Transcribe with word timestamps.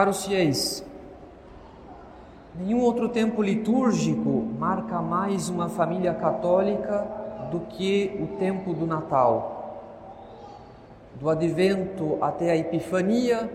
Caros 0.00 0.24
fiéis, 0.24 0.82
nenhum 2.58 2.80
outro 2.80 3.10
tempo 3.10 3.42
litúrgico 3.42 4.48
marca 4.58 5.02
mais 5.02 5.50
uma 5.50 5.68
família 5.68 6.14
católica 6.14 7.06
do 7.50 7.60
que 7.68 8.18
o 8.18 8.38
tempo 8.38 8.72
do 8.72 8.86
Natal. 8.86 9.84
Do 11.20 11.28
advento 11.28 12.16
até 12.22 12.50
a 12.50 12.56
Epifania, 12.56 13.52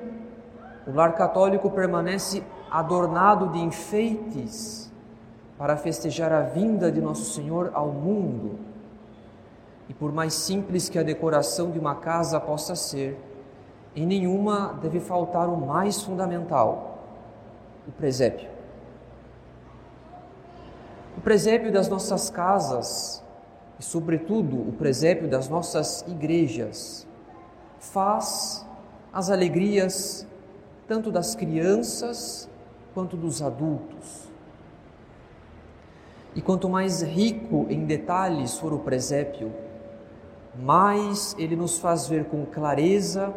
o 0.86 0.94
lar 0.94 1.16
católico 1.16 1.72
permanece 1.72 2.44
adornado 2.70 3.48
de 3.48 3.58
enfeites 3.58 4.94
para 5.58 5.76
festejar 5.76 6.32
a 6.32 6.41
vinda 6.41 6.91
de 6.91 7.02
Nosso 7.02 7.34
Senhor 7.34 7.72
ao 7.74 7.88
mundo. 7.88 8.60
E 9.90 9.96
por 9.96 10.14
mais 10.14 10.36
simples 10.36 10.90
que 10.90 11.00
a 11.00 11.04
decoração 11.04 11.72
de 11.72 11.80
uma 11.80 11.96
casa 11.96 12.40
possa 12.40 12.76
ser, 12.76 13.20
em 13.95 14.05
nenhuma 14.05 14.77
deve 14.81 14.99
faltar 14.99 15.48
o 15.48 15.55
mais 15.55 16.02
fundamental, 16.02 16.99
o 17.88 17.91
presépio. 17.91 18.49
O 21.18 21.21
presépio 21.21 21.71
das 21.71 21.88
nossas 21.88 22.30
casas 22.30 23.23
e, 23.80 23.84
sobretudo, 23.84 24.58
o 24.58 24.73
presépio 24.73 25.30
das 25.30 25.48
nossas 25.48 26.04
igrejas 26.08 27.08
faz 27.80 28.66
as 29.13 29.30
alegrias 29.30 30.27
tanto 30.88 31.12
das 31.12 31.34
crianças 31.35 32.49
quanto 32.93 33.15
dos 33.15 33.41
adultos. 33.41 34.30
E 36.35 36.41
quanto 36.41 36.68
mais 36.68 37.02
rico 37.02 37.65
em 37.70 37.85
detalhes 37.85 38.57
for 38.59 38.74
o 38.74 38.80
presépio, 38.80 39.54
mais 40.59 41.34
ele 41.40 41.55
nos 41.55 41.77
faz 41.77 42.07
ver 42.07 42.26
com 42.26 42.46
clareza 42.46 43.34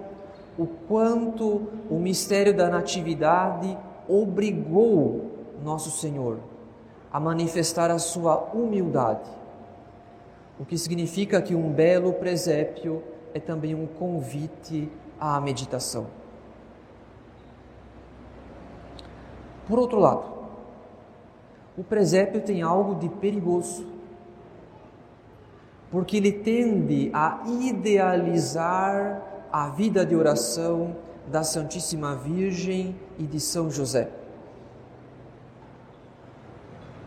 o 0.58 0.66
quanto 0.66 1.68
o 1.88 1.98
mistério 2.00 2.54
da 2.54 2.68
Natividade 2.68 3.78
obrigou 4.08 5.30
Nosso 5.62 5.90
Senhor 5.90 6.38
a 7.12 7.20
manifestar 7.20 7.90
a 7.90 7.98
sua 7.98 8.36
humildade, 8.52 9.30
o 10.58 10.64
que 10.64 10.76
significa 10.76 11.40
que 11.40 11.54
um 11.54 11.70
belo 11.70 12.12
presépio 12.12 13.02
é 13.32 13.38
também 13.38 13.74
um 13.74 13.86
convite 13.86 14.90
à 15.18 15.40
meditação. 15.40 16.06
Por 19.66 19.78
outro 19.78 19.98
lado, 19.98 20.24
o 21.76 21.84
presépio 21.84 22.40
tem 22.40 22.62
algo 22.62 22.96
de 22.96 23.08
perigoso, 23.08 23.86
porque 25.90 26.16
ele 26.16 26.32
tende 26.32 27.10
a 27.14 27.42
idealizar 27.46 29.37
a 29.52 29.68
vida 29.68 30.04
de 30.04 30.14
oração 30.14 30.96
da 31.26 31.42
Santíssima 31.42 32.14
Virgem 32.14 32.96
e 33.18 33.22
de 33.24 33.40
São 33.40 33.70
José. 33.70 34.10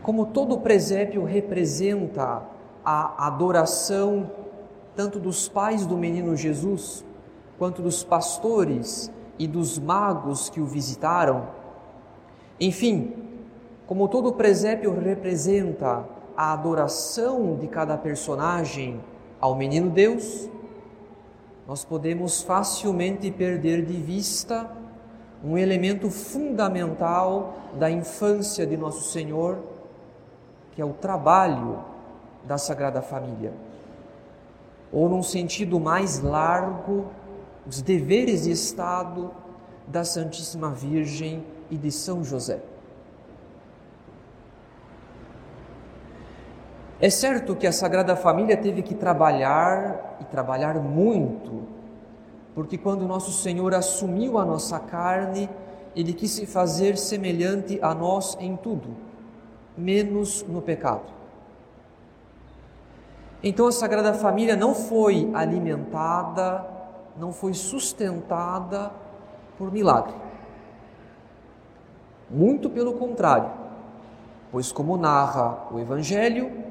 Como 0.02 0.26
todo 0.26 0.58
presépio 0.58 1.24
representa 1.24 2.42
a 2.84 3.26
adoração 3.26 4.30
tanto 4.96 5.18
dos 5.18 5.48
pais 5.48 5.86
do 5.86 5.96
menino 5.96 6.36
Jesus, 6.36 7.04
quanto 7.58 7.80
dos 7.80 8.02
pastores 8.04 9.10
e 9.38 9.46
dos 9.46 9.78
magos 9.78 10.50
que 10.50 10.60
o 10.60 10.66
visitaram, 10.66 11.48
enfim, 12.60 13.14
como 13.86 14.08
todo 14.08 14.32
presépio 14.32 14.92
representa 14.98 16.04
a 16.36 16.52
adoração 16.52 17.56
de 17.56 17.66
cada 17.68 17.96
personagem 17.96 19.00
ao 19.40 19.54
menino 19.54 19.90
Deus, 19.90 20.48
nós 21.66 21.84
podemos 21.84 22.42
facilmente 22.42 23.30
perder 23.30 23.84
de 23.84 23.94
vista 23.94 24.70
um 25.44 25.56
elemento 25.58 26.10
fundamental 26.10 27.54
da 27.78 27.90
infância 27.90 28.66
de 28.66 28.76
Nosso 28.76 29.10
Senhor, 29.10 29.58
que 30.72 30.80
é 30.80 30.84
o 30.84 30.92
trabalho 30.92 31.84
da 32.44 32.58
Sagrada 32.58 33.02
Família. 33.02 33.52
Ou, 34.92 35.08
num 35.08 35.22
sentido 35.22 35.80
mais 35.80 36.20
largo, 36.20 37.06
os 37.66 37.80
deveres 37.80 38.42
de 38.42 38.50
Estado 38.50 39.30
da 39.86 40.04
Santíssima 40.04 40.70
Virgem 40.70 41.44
e 41.70 41.76
de 41.76 41.90
São 41.90 42.22
José. 42.22 42.60
É 47.02 47.10
certo 47.10 47.56
que 47.56 47.66
a 47.66 47.72
Sagrada 47.72 48.14
Família 48.14 48.56
teve 48.56 48.80
que 48.80 48.94
trabalhar 48.94 50.18
e 50.20 50.24
trabalhar 50.24 50.76
muito, 50.76 51.64
porque 52.54 52.78
quando 52.78 53.08
nosso 53.08 53.32
Senhor 53.32 53.74
assumiu 53.74 54.38
a 54.38 54.44
nossa 54.44 54.78
carne, 54.78 55.50
ele 55.96 56.12
quis 56.12 56.30
se 56.30 56.46
fazer 56.46 56.96
semelhante 56.96 57.76
a 57.82 57.92
nós 57.92 58.36
em 58.38 58.56
tudo, 58.56 58.90
menos 59.76 60.44
no 60.44 60.62
pecado. 60.62 61.10
Então 63.42 63.66
a 63.66 63.72
Sagrada 63.72 64.14
Família 64.14 64.54
não 64.54 64.72
foi 64.72 65.28
alimentada, 65.34 66.64
não 67.18 67.32
foi 67.32 67.52
sustentada 67.52 68.92
por 69.58 69.72
milagre. 69.72 70.14
Muito 72.30 72.70
pelo 72.70 72.92
contrário, 72.92 73.50
pois, 74.52 74.70
como 74.70 74.96
narra 74.96 75.66
o 75.72 75.80
Evangelho, 75.80 76.61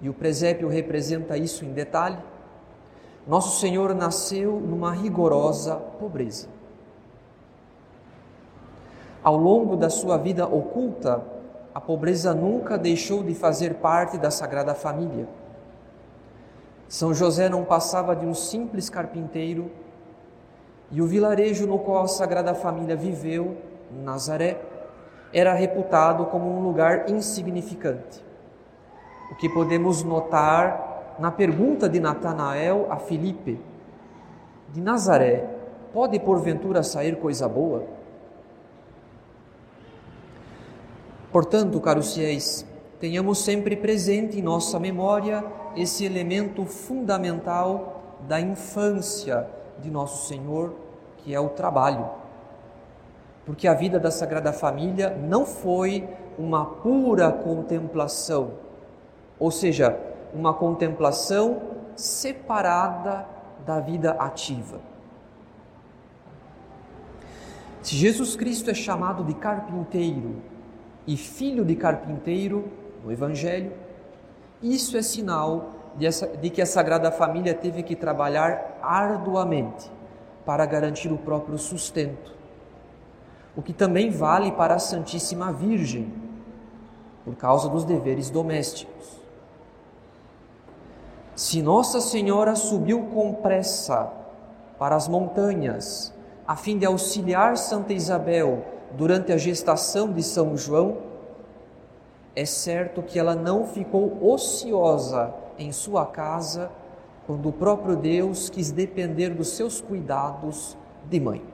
e 0.00 0.08
o 0.08 0.14
presépio 0.14 0.68
representa 0.68 1.36
isso 1.36 1.64
em 1.64 1.72
detalhe. 1.72 2.18
Nosso 3.26 3.60
Senhor 3.60 3.94
nasceu 3.94 4.60
numa 4.60 4.92
rigorosa 4.92 5.76
pobreza. 5.76 6.48
Ao 9.22 9.36
longo 9.36 9.76
da 9.76 9.90
sua 9.90 10.16
vida 10.16 10.46
oculta, 10.46 11.22
a 11.74 11.80
pobreza 11.80 12.32
nunca 12.32 12.78
deixou 12.78 13.22
de 13.22 13.34
fazer 13.34 13.74
parte 13.74 14.16
da 14.16 14.30
Sagrada 14.30 14.74
Família. 14.74 15.26
São 16.88 17.12
José 17.12 17.48
não 17.48 17.64
passava 17.64 18.14
de 18.14 18.24
um 18.24 18.34
simples 18.34 18.88
carpinteiro 18.88 19.70
e 20.92 21.02
o 21.02 21.06
vilarejo 21.06 21.66
no 21.66 21.80
qual 21.80 22.04
a 22.04 22.08
Sagrada 22.08 22.54
Família 22.54 22.94
viveu, 22.94 23.56
Nazaré, 24.04 24.60
era 25.32 25.52
reputado 25.52 26.26
como 26.26 26.48
um 26.48 26.62
lugar 26.62 27.10
insignificante 27.10 28.25
o 29.30 29.34
que 29.34 29.48
podemos 29.48 30.02
notar 30.02 31.16
na 31.18 31.30
pergunta 31.30 31.88
de 31.88 32.00
Natanael 32.00 32.86
a 32.90 32.96
Filipe: 32.96 33.60
De 34.72 34.80
Nazaré, 34.80 35.48
pode 35.92 36.18
porventura 36.20 36.82
sair 36.82 37.16
coisa 37.18 37.48
boa? 37.48 37.84
Portanto, 41.32 41.80
caros 41.80 42.14
fiéis, 42.14 42.64
tenhamos 42.98 43.44
sempre 43.44 43.76
presente 43.76 44.38
em 44.38 44.42
nossa 44.42 44.78
memória 44.78 45.44
esse 45.76 46.04
elemento 46.04 46.64
fundamental 46.64 48.16
da 48.26 48.40
infância 48.40 49.46
de 49.78 49.90
nosso 49.90 50.26
Senhor, 50.28 50.74
que 51.18 51.34
é 51.34 51.40
o 51.40 51.50
trabalho. 51.50 52.08
Porque 53.44 53.68
a 53.68 53.74
vida 53.74 53.98
da 53.98 54.10
Sagrada 54.10 54.52
Família 54.52 55.10
não 55.10 55.44
foi 55.44 56.08
uma 56.38 56.64
pura 56.64 57.30
contemplação, 57.30 58.52
ou 59.38 59.50
seja, 59.50 59.98
uma 60.32 60.52
contemplação 60.54 61.62
separada 61.94 63.26
da 63.66 63.80
vida 63.80 64.12
ativa. 64.12 64.80
Se 67.82 67.94
Jesus 67.94 68.34
Cristo 68.34 68.70
é 68.70 68.74
chamado 68.74 69.22
de 69.24 69.34
carpinteiro 69.34 70.36
e 71.06 71.16
filho 71.16 71.64
de 71.64 71.76
carpinteiro 71.76 72.70
no 73.04 73.12
Evangelho, 73.12 73.72
isso 74.62 74.96
é 74.96 75.02
sinal 75.02 75.70
de 76.40 76.50
que 76.50 76.60
a 76.60 76.66
Sagrada 76.66 77.10
Família 77.10 77.54
teve 77.54 77.82
que 77.82 77.94
trabalhar 77.94 78.78
arduamente 78.82 79.90
para 80.44 80.66
garantir 80.66 81.12
o 81.12 81.18
próprio 81.18 81.58
sustento, 81.58 82.34
o 83.56 83.62
que 83.62 83.72
também 83.72 84.10
vale 84.10 84.52
para 84.52 84.74
a 84.74 84.78
Santíssima 84.78 85.52
Virgem, 85.52 86.12
por 87.24 87.34
causa 87.36 87.68
dos 87.68 87.84
deveres 87.84 88.30
domésticos. 88.30 89.25
Se 91.36 91.60
Nossa 91.60 92.00
Senhora 92.00 92.56
subiu 92.56 93.10
com 93.12 93.34
pressa 93.34 94.10
para 94.78 94.96
as 94.96 95.06
montanhas, 95.06 96.10
a 96.48 96.56
fim 96.56 96.78
de 96.78 96.86
auxiliar 96.86 97.58
Santa 97.58 97.92
Isabel 97.92 98.64
durante 98.92 99.34
a 99.34 99.36
gestação 99.36 100.10
de 100.10 100.22
São 100.22 100.56
João, 100.56 100.96
é 102.34 102.46
certo 102.46 103.02
que 103.02 103.18
ela 103.18 103.34
não 103.34 103.66
ficou 103.66 104.16
ociosa 104.26 105.34
em 105.58 105.72
sua 105.72 106.06
casa 106.06 106.70
quando 107.26 107.50
o 107.50 107.52
próprio 107.52 107.96
Deus 107.96 108.48
quis 108.48 108.70
depender 108.70 109.28
dos 109.28 109.48
seus 109.48 109.78
cuidados 109.78 110.74
de 111.04 111.20
mãe. 111.20 111.44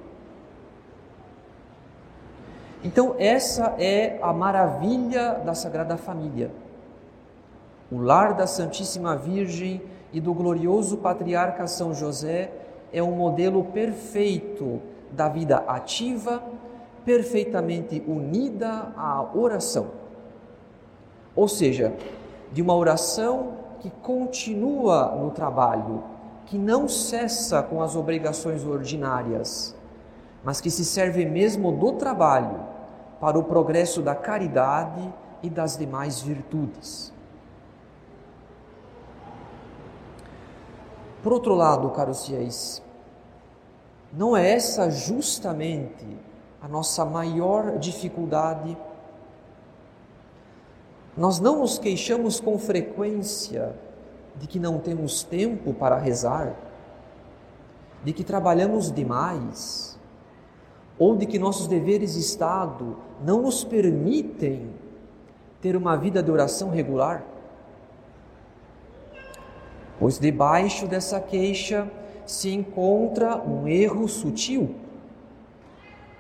Então, 2.84 3.17
essa 3.19 3.75
é 3.81 4.20
a 4.23 4.32
maravilha 4.32 5.40
da 5.44 5.55
Sagrada 5.55 5.96
Família 5.96 6.52
o 7.92 7.98
lar 7.98 8.32
da 8.32 8.46
Santíssima 8.46 9.14
Virgem 9.14 9.82
e 10.14 10.18
do 10.18 10.32
glorioso 10.32 10.96
patriarca 10.96 11.66
São 11.66 11.92
José 11.92 12.50
é 12.90 13.02
um 13.02 13.12
modelo 13.12 13.64
perfeito 13.64 14.80
da 15.10 15.28
vida 15.28 15.58
ativa 15.68 16.42
perfeitamente 17.04 18.02
unida 18.08 18.94
à 18.96 19.22
oração. 19.34 19.90
Ou 21.36 21.46
seja, 21.46 21.92
de 22.50 22.62
uma 22.62 22.74
oração 22.74 23.58
que 23.80 23.90
continua 23.90 25.14
no 25.14 25.30
trabalho, 25.30 26.02
que 26.46 26.56
não 26.56 26.88
cessa 26.88 27.62
com 27.62 27.82
as 27.82 27.94
obrigações 27.94 28.64
ordinárias, 28.64 29.76
mas 30.42 30.62
que 30.62 30.70
se 30.70 30.84
serve 30.84 31.26
mesmo 31.26 31.70
do 31.72 31.92
trabalho 31.92 32.58
para 33.20 33.38
o 33.38 33.44
progresso 33.44 34.00
da 34.00 34.14
caridade 34.14 35.12
e 35.42 35.50
das 35.50 35.76
demais 35.76 36.22
virtudes. 36.22 37.11
Por 41.22 41.32
outro 41.32 41.54
lado, 41.54 41.88
caros 41.90 42.26
fiéis, 42.26 42.82
não 44.12 44.36
é 44.36 44.50
essa 44.50 44.90
justamente 44.90 46.04
a 46.60 46.69
nossa 46.69 47.04
maior 47.04 47.78
dificuldade? 47.78 48.76
Nós 51.16 51.38
não 51.38 51.60
nos 51.60 51.78
queixamos 51.78 52.40
com 52.40 52.58
frequência 52.58 53.74
de 54.36 54.46
que 54.46 54.58
não 54.58 54.78
temos 54.78 55.22
tempo 55.22 55.72
para 55.72 55.96
rezar, 55.96 56.54
de 58.02 58.12
que 58.12 58.24
trabalhamos 58.24 58.90
demais, 58.90 59.98
ou 60.98 61.16
de 61.16 61.26
que 61.26 61.38
nossos 61.38 61.66
deveres 61.66 62.14
de 62.14 62.20
Estado 62.20 62.96
não 63.24 63.42
nos 63.42 63.64
permitem 63.64 64.70
ter 65.60 65.76
uma 65.76 65.96
vida 65.96 66.22
de 66.22 66.30
oração 66.30 66.70
regular? 66.70 67.24
Pois 69.98 70.18
debaixo 70.18 70.86
dessa 70.86 71.20
queixa 71.20 71.90
se 72.26 72.52
encontra 72.52 73.36
um 73.36 73.66
erro 73.68 74.08
sutil, 74.08 74.74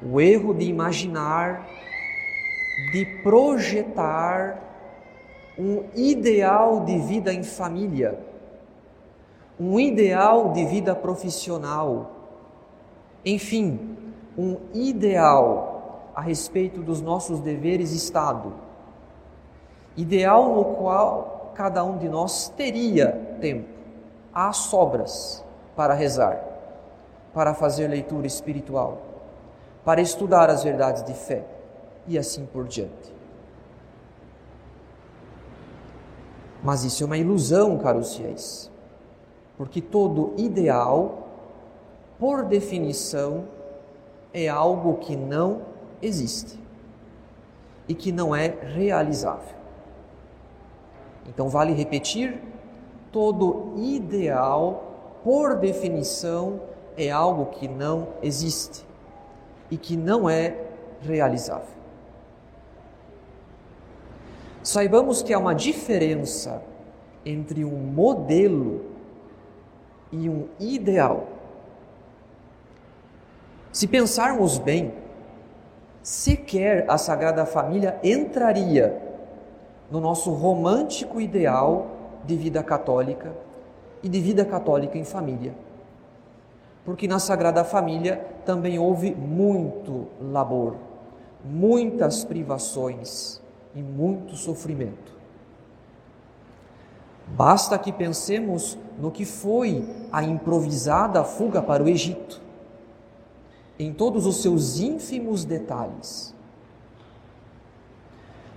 o 0.02 0.20
erro 0.20 0.52
de 0.52 0.64
imaginar, 0.64 1.66
de 2.92 3.04
projetar 3.22 4.60
um 5.58 5.84
ideal 5.94 6.80
de 6.80 6.98
vida 6.98 7.32
em 7.32 7.42
família, 7.42 8.18
um 9.58 9.78
ideal 9.78 10.52
de 10.52 10.64
vida 10.64 10.94
profissional, 10.94 12.10
enfim, 13.24 13.96
um 14.36 14.56
ideal 14.74 16.10
a 16.14 16.20
respeito 16.20 16.80
dos 16.80 17.00
nossos 17.00 17.40
deveres 17.40 17.92
Estado, 17.92 18.52
ideal 19.96 20.54
no 20.54 20.64
qual 20.76 21.41
cada 21.54 21.84
um 21.84 21.98
de 21.98 22.08
nós 22.08 22.48
teria 22.56 23.36
tempo, 23.40 23.68
há 24.32 24.52
sobras 24.52 25.44
para 25.76 25.94
rezar, 25.94 26.42
para 27.32 27.54
fazer 27.54 27.88
leitura 27.88 28.26
espiritual, 28.26 29.02
para 29.84 30.00
estudar 30.00 30.50
as 30.50 30.62
verdades 30.62 31.02
de 31.02 31.14
fé 31.14 31.44
e 32.06 32.18
assim 32.18 32.46
por 32.46 32.66
diante. 32.66 33.12
Mas 36.62 36.84
isso 36.84 37.02
é 37.02 37.06
uma 37.06 37.18
ilusão, 37.18 37.78
caros 37.78 38.16
fiéis, 38.16 38.70
porque 39.56 39.80
todo 39.80 40.32
ideal, 40.36 41.26
por 42.18 42.44
definição, 42.44 43.44
é 44.32 44.48
algo 44.48 44.98
que 44.98 45.16
não 45.16 45.62
existe 46.00 46.58
e 47.88 47.94
que 47.94 48.12
não 48.12 48.34
é 48.34 48.48
realizável. 48.48 49.61
Então, 51.28 51.48
vale 51.48 51.72
repetir: 51.72 52.40
todo 53.10 53.74
ideal, 53.76 55.20
por 55.22 55.56
definição, 55.56 56.60
é 56.96 57.10
algo 57.10 57.46
que 57.46 57.68
não 57.68 58.08
existe 58.22 58.84
e 59.70 59.76
que 59.76 59.96
não 59.96 60.28
é 60.28 60.56
realizável. 61.00 61.82
Saibamos 64.62 65.22
que 65.22 65.32
há 65.32 65.38
uma 65.38 65.54
diferença 65.54 66.62
entre 67.24 67.64
um 67.64 67.76
modelo 67.76 68.84
e 70.12 70.28
um 70.28 70.46
ideal. 70.60 71.26
Se 73.72 73.88
pensarmos 73.88 74.58
bem, 74.58 74.92
sequer 76.02 76.84
a 76.88 76.98
Sagrada 76.98 77.46
Família 77.46 77.98
entraria 78.04 79.11
no 79.92 80.00
nosso 80.00 80.32
romântico 80.32 81.20
ideal 81.20 81.86
de 82.24 82.34
vida 82.34 82.62
católica 82.62 83.30
e 84.02 84.08
de 84.08 84.20
vida 84.22 84.42
católica 84.42 84.96
em 84.96 85.04
família. 85.04 85.54
Porque 86.82 87.06
na 87.06 87.18
Sagrada 87.18 87.62
Família 87.62 88.16
também 88.46 88.78
houve 88.78 89.14
muito 89.14 90.06
labor, 90.18 90.76
muitas 91.44 92.24
privações 92.24 93.38
e 93.74 93.82
muito 93.82 94.34
sofrimento. 94.34 95.12
Basta 97.28 97.78
que 97.78 97.92
pensemos 97.92 98.78
no 98.98 99.10
que 99.10 99.26
foi 99.26 99.86
a 100.10 100.22
improvisada 100.22 101.22
fuga 101.22 101.60
para 101.60 101.82
o 101.82 101.88
Egito 101.88 102.40
em 103.78 103.92
todos 103.92 104.24
os 104.24 104.40
seus 104.40 104.80
ínfimos 104.80 105.44
detalhes. 105.44 106.34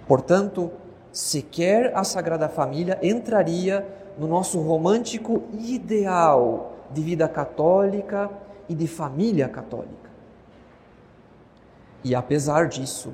Portanto, 0.07 0.71
sequer 1.15 1.93
a 1.95 2.03
Sagrada 2.03 2.49
Família 2.49 2.99
entraria 3.01 3.87
no 4.19 4.27
nosso 4.27 4.59
romântico 4.59 5.43
ideal 5.53 6.73
de 6.91 7.01
vida 7.01 7.25
católica 7.25 8.29
e 8.67 8.75
de 8.75 8.85
família 8.85 9.47
católica. 9.47 10.11
E 12.03 12.13
apesar 12.13 12.67
disso, 12.67 13.13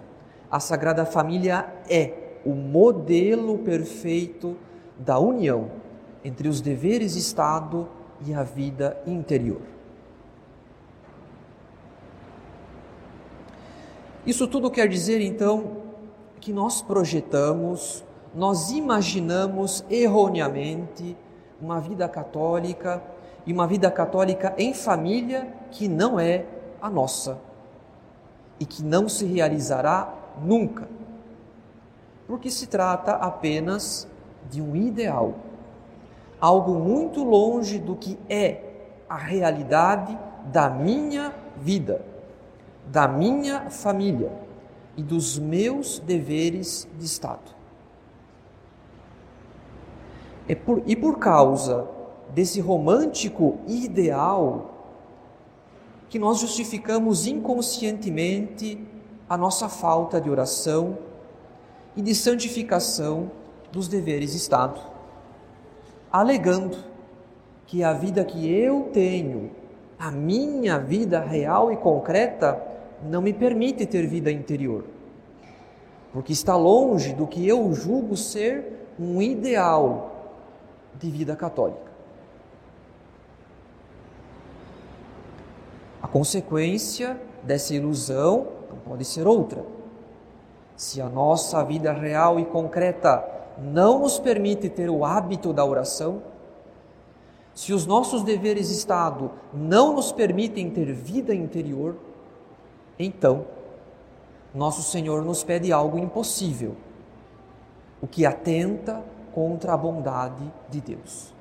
a 0.50 0.60
Sagrada 0.60 1.06
Família 1.06 1.72
é 1.88 2.40
o 2.44 2.56
modelo 2.56 3.60
perfeito 3.60 4.58
da 4.98 5.20
união 5.20 5.70
entre 6.26 6.48
os 6.48 6.60
deveres 6.60 7.16
Estado 7.16 7.88
e 8.26 8.34
a 8.34 8.42
vida 8.42 9.00
interior. 9.06 9.62
Isso 14.26 14.48
tudo 14.48 14.72
quer 14.72 14.88
dizer 14.88 15.22
então 15.22 15.81
que 16.42 16.52
nós 16.52 16.82
projetamos, 16.82 18.04
nós 18.36 18.72
imaginamos 18.72 19.86
erroneamente 19.90 21.16
uma 21.62 21.80
vida 21.80 22.10
católica 22.10 23.02
e 23.46 23.54
uma 23.54 23.68
vida 23.68 23.90
católica 23.92 24.54
em 24.58 24.74
família 24.74 25.48
que 25.70 25.88
não 25.88 26.20
é 26.20 26.46
a 26.82 26.90
nossa 26.90 27.38
e 28.60 28.66
que 28.66 28.84
não 28.84 29.08
se 29.08 29.26
realizará 29.26 30.14
nunca, 30.44 30.90
porque 32.28 32.50
se 32.50 32.68
trata 32.68 33.14
apenas 33.14 34.08
de 34.50 34.62
um 34.62 34.76
ideal, 34.76 35.36
algo 36.40 36.74
muito 36.74 37.24
longe 37.24 37.78
do 37.78 37.96
que 37.96 38.18
é 38.28 38.64
a 39.08 39.16
realidade 39.16 40.18
da 40.52 40.70
minha 40.70 41.34
vida 41.58 42.12
da 42.92 43.08
minha 43.08 43.70
família 43.70 44.32
e 44.98 45.04
dos 45.04 45.40
meus 45.40 46.00
deveres 46.00 46.88
de 46.98 47.06
Estado. 47.06 47.62
E 50.48 50.56
por, 50.56 50.84
e 50.86 50.96
por 50.96 51.18
causa 51.18 51.88
desse 52.34 52.60
romântico 52.60 53.60
ideal, 53.68 54.72
que 56.10 56.20
nós 56.20 56.40
justificamos 56.40 57.26
inconscientemente 57.26 58.78
a 59.30 59.38
nossa 59.38 59.70
falta 59.70 60.20
de 60.20 60.30
oração 60.30 60.98
e 61.96 62.02
de 62.02 62.14
santificação 62.14 63.32
dos 63.72 63.88
deveres 63.88 64.32
de 64.32 64.38
Estado, 64.38 64.82
alegando 66.12 66.78
que 67.66 67.82
a 67.82 67.94
vida 67.94 68.26
que 68.26 68.52
eu 68.52 68.90
tenho, 68.92 69.52
a 69.98 70.12
minha 70.12 70.78
vida 70.78 71.22
real 71.22 71.72
e 71.72 71.78
concreta, 71.78 72.62
não 73.04 73.22
me 73.22 73.34
permite 73.34 73.86
ter 73.86 74.06
vida 74.06 74.32
interior, 74.32 74.84
porque 76.14 76.34
está 76.34 76.56
longe 76.56 77.14
do 77.14 77.26
que 77.26 77.48
eu 77.48 77.74
julgo 77.74 78.16
ser 78.16 78.88
um 79.00 79.22
ideal 79.22 80.12
de 81.00 81.10
vida 81.10 81.36
católica. 81.36 81.92
A 86.02 86.08
consequência 86.08 87.20
dessa 87.44 87.74
ilusão 87.74 88.48
não 88.70 88.78
pode 88.78 89.06
ser 89.06 89.28
outra. 89.28 89.64
Se 90.76 91.00
a 91.00 91.08
nossa 91.08 91.64
vida 91.64 91.94
real 91.94 92.40
e 92.40 92.46
concreta 92.46 93.24
não 93.58 94.00
nos 94.00 94.18
permite 94.20 94.70
ter 94.70 94.90
o 94.90 95.06
hábito 95.06 95.54
da 95.54 95.64
oração, 95.64 96.24
se 97.54 97.74
os 97.74 97.86
nossos 97.86 98.24
deveres 98.24 98.70
de 98.70 98.74
Estado 98.74 99.32
não 99.54 99.94
nos 99.94 100.12
permitem 100.12 100.70
ter 100.70 100.92
vida 100.92 101.36
interior, 101.36 101.96
então, 103.04 103.46
nosso 104.54 104.82
Senhor 104.84 105.24
nos 105.24 105.44
pede 105.44 105.72
algo 105.72 105.98
impossível, 105.98 106.76
o 108.02 108.08
que 108.08 108.26
atenta 108.26 109.04
contra 109.34 109.74
a 109.74 109.78
bondade 109.78 110.52
de 110.70 110.82
Deus. 110.82 111.34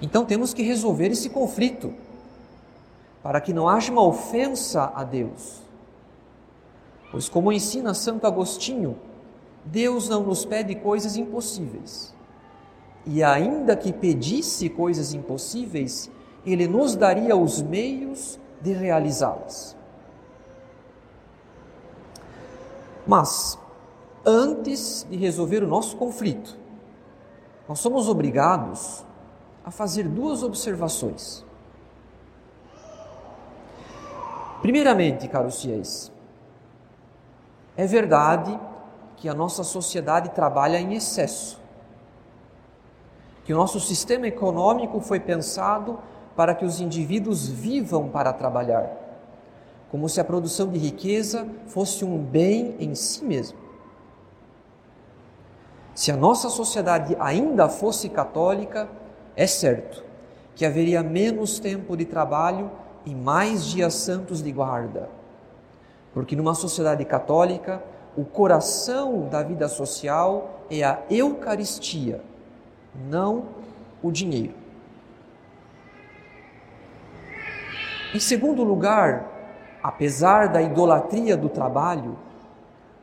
Então 0.00 0.24
temos 0.24 0.52
que 0.52 0.62
resolver 0.62 1.08
esse 1.08 1.30
conflito. 1.30 1.92
para 3.22 3.40
que 3.40 3.54
não 3.54 3.66
haja 3.66 3.90
uma 3.90 4.02
ofensa 4.02 4.92
a 4.94 5.02
Deus. 5.02 5.62
Pois, 7.10 7.26
como 7.26 7.50
ensina 7.50 7.94
Santo 7.94 8.26
Agostinho, 8.26 8.98
Deus 9.64 10.10
não 10.10 10.22
nos 10.24 10.44
pede 10.44 10.74
coisas 10.74 11.16
impossíveis. 11.16 12.14
E 13.06 13.22
ainda 13.22 13.74
que 13.74 13.94
pedisse 13.94 14.68
coisas 14.68 15.14
impossíveis, 15.14 16.10
Ele 16.44 16.66
nos 16.66 16.94
daria 16.94 17.36
os 17.36 17.62
meios 17.62 18.38
de 18.60 18.72
realizá-las. 18.72 19.76
Mas, 23.06 23.58
antes 24.24 25.06
de 25.10 25.16
resolver 25.16 25.62
o 25.62 25.68
nosso 25.68 25.96
conflito, 25.96 26.56
nós 27.68 27.78
somos 27.78 28.08
obrigados 28.08 29.04
a 29.64 29.70
fazer 29.70 30.08
duas 30.08 30.42
observações. 30.42 31.44
Primeiramente, 34.60 35.28
caros 35.28 35.60
fiéis, 35.60 36.10
é 37.76 37.86
verdade 37.86 38.58
que 39.16 39.28
a 39.28 39.34
nossa 39.34 39.62
sociedade 39.62 40.30
trabalha 40.30 40.78
em 40.78 40.94
excesso, 40.94 41.60
que 43.44 43.52
o 43.52 43.56
nosso 43.56 43.78
sistema 43.78 44.26
econômico 44.26 45.00
foi 45.00 45.20
pensado 45.20 45.98
para 46.36 46.54
que 46.54 46.64
os 46.64 46.80
indivíduos 46.80 47.48
vivam 47.48 48.08
para 48.08 48.32
trabalhar, 48.32 48.90
como 49.90 50.08
se 50.08 50.20
a 50.20 50.24
produção 50.24 50.68
de 50.68 50.78
riqueza 50.78 51.46
fosse 51.66 52.04
um 52.04 52.18
bem 52.18 52.74
em 52.78 52.94
si 52.94 53.24
mesmo. 53.24 53.58
Se 55.94 56.10
a 56.10 56.16
nossa 56.16 56.48
sociedade 56.48 57.16
ainda 57.20 57.68
fosse 57.68 58.08
católica, 58.08 58.88
é 59.36 59.46
certo 59.46 60.02
que 60.56 60.64
haveria 60.64 61.02
menos 61.02 61.58
tempo 61.58 61.96
de 61.96 62.04
trabalho 62.04 62.70
e 63.04 63.14
mais 63.14 63.64
dias 63.64 63.94
santos 63.94 64.42
de 64.42 64.50
guarda. 64.50 65.08
Porque 66.12 66.36
numa 66.36 66.54
sociedade 66.54 67.04
católica, 67.04 67.82
o 68.16 68.24
coração 68.24 69.28
da 69.28 69.42
vida 69.42 69.68
social 69.68 70.60
é 70.70 70.82
a 70.82 71.02
Eucaristia, 71.10 72.20
não 73.08 73.46
o 74.02 74.10
dinheiro. 74.12 74.63
Em 78.14 78.20
segundo 78.20 78.62
lugar, 78.62 79.28
apesar 79.82 80.48
da 80.48 80.62
idolatria 80.62 81.36
do 81.36 81.48
trabalho, 81.48 82.16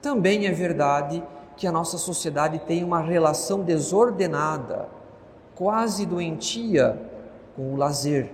também 0.01 0.47
é 0.47 0.51
verdade 0.53 1.21
que 1.57 1.67
a 1.67 1.71
nossa 1.71 1.97
sociedade 1.97 2.59
tem 2.59 2.81
uma 2.81 3.01
relação 3.01 3.61
desordenada, 3.61 4.87
quase 5.53 6.05
doentia, 6.05 6.97
com 7.57 7.73
o 7.73 7.75
lazer, 7.75 8.31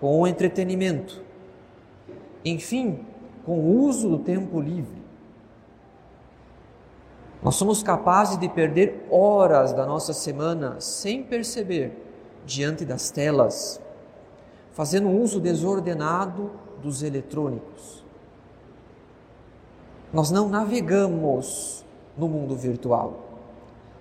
com 0.00 0.20
o 0.20 0.26
entretenimento, 0.26 1.22
enfim, 2.44 3.06
com 3.46 3.60
o 3.60 3.84
uso 3.84 4.08
do 4.08 4.18
tempo 4.18 4.60
livre. 4.60 4.98
Nós 7.40 7.54
somos 7.54 7.80
capazes 7.80 8.36
de 8.38 8.48
perder 8.48 9.06
horas 9.08 9.72
da 9.72 9.86
nossa 9.86 10.12
semana 10.12 10.80
sem 10.80 11.22
perceber 11.22 11.92
diante 12.44 12.84
das 12.84 13.12
telas, 13.12 13.80
fazendo 14.78 15.10
uso 15.10 15.40
desordenado 15.40 16.52
dos 16.80 17.02
eletrônicos. 17.02 18.04
Nós 20.12 20.30
não 20.30 20.48
navegamos 20.48 21.84
no 22.16 22.28
mundo 22.28 22.54
virtual, 22.54 23.40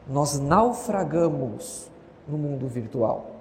nós 0.07 0.39
naufragamos 0.39 1.89
no 2.27 2.37
mundo 2.37 2.67
virtual. 2.67 3.37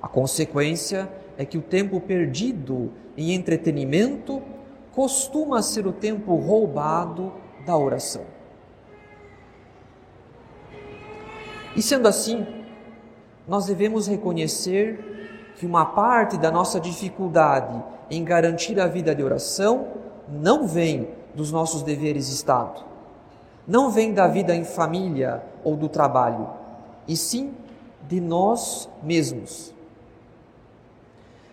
A 0.00 0.08
consequência 0.08 1.06
é 1.36 1.44
que 1.44 1.58
o 1.58 1.62
tempo 1.62 2.00
perdido 2.00 2.90
em 3.14 3.34
entretenimento 3.34 4.42
costuma 4.90 5.60
ser 5.60 5.86
o 5.86 5.92
tempo 5.92 6.34
roubado 6.36 7.30
da 7.66 7.76
oração. 7.76 8.24
E 11.76 11.82
sendo 11.82 12.08
assim, 12.08 12.46
nós 13.46 13.66
devemos 13.66 14.06
reconhecer 14.06 15.15
que 15.56 15.66
uma 15.66 15.86
parte 15.86 16.36
da 16.36 16.50
nossa 16.50 16.78
dificuldade 16.78 17.82
em 18.10 18.22
garantir 18.22 18.78
a 18.78 18.86
vida 18.86 19.14
de 19.14 19.22
oração 19.22 19.88
não 20.28 20.66
vem 20.66 21.08
dos 21.34 21.50
nossos 21.50 21.82
deveres 21.82 22.26
de 22.26 22.34
Estado, 22.34 22.84
não 23.66 23.90
vem 23.90 24.12
da 24.12 24.28
vida 24.28 24.54
em 24.54 24.64
família 24.64 25.42
ou 25.64 25.74
do 25.74 25.88
trabalho, 25.88 26.48
e 27.08 27.16
sim 27.16 27.54
de 28.06 28.20
nós 28.20 28.88
mesmos. 29.02 29.74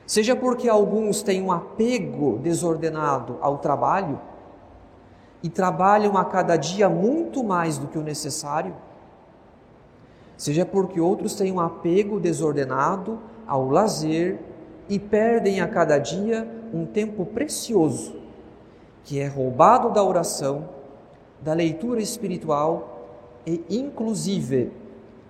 Seja 0.05 0.35
porque 0.35 0.67
alguns 0.67 1.23
têm 1.23 1.41
um 1.41 1.51
apego 1.51 2.37
desordenado 2.39 3.37
ao 3.41 3.57
trabalho 3.57 4.19
e 5.41 5.49
trabalham 5.49 6.17
a 6.17 6.25
cada 6.25 6.57
dia 6.57 6.89
muito 6.89 7.43
mais 7.43 7.77
do 7.77 7.87
que 7.87 7.97
o 7.97 8.03
necessário, 8.03 8.75
seja 10.35 10.65
porque 10.65 10.99
outros 10.99 11.35
têm 11.35 11.51
um 11.53 11.59
apego 11.59 12.19
desordenado 12.19 13.19
ao 13.47 13.69
lazer 13.69 14.39
e 14.89 14.99
perdem 14.99 15.61
a 15.61 15.67
cada 15.67 15.97
dia 15.97 16.47
um 16.73 16.85
tempo 16.85 17.25
precioso 17.25 18.23
que 19.03 19.19
é 19.19 19.27
roubado 19.27 19.91
da 19.91 20.03
oração, 20.03 20.69
da 21.41 21.53
leitura 21.53 22.01
espiritual 22.01 23.07
e, 23.45 23.63
inclusive, 23.69 24.71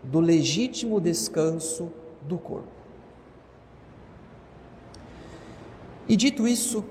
do 0.04 0.20
legítimo 0.20 1.02
descanso 1.02 1.92
do 2.22 2.38
corpo. 2.38 2.68
E 6.08 6.16
dito 6.16 6.48
isso, 6.48 6.84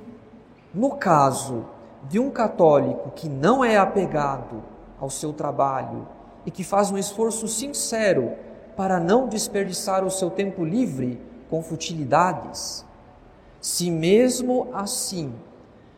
no 0.75 0.97
caso 0.97 1.65
de 2.09 2.19
um 2.19 2.31
católico 2.31 3.11
que 3.11 3.29
não 3.29 3.65
é 3.65 3.77
apegado 3.77 4.63
ao 4.99 5.11
seu 5.11 5.33
trabalho 5.33 6.09
e 6.45 6.51
que 6.51 6.65
faz 6.65 6.91
um 6.91 6.99
esforço 6.99 7.47
sincero 7.47 8.33
para 8.77 8.99
não 8.99 9.29
desperdiçar 9.29 10.05
o 10.05 10.11
seu 10.11 10.31
tempo 10.31 10.65
livre 10.65 11.21
com 11.51 11.63
futilidades. 11.63 12.85
Se 13.61 13.91
mesmo 13.91 14.69
assim 14.73 15.33